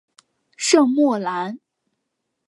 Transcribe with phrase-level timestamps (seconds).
[0.57, 1.59] 圣莫兰。